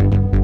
you 0.00 0.39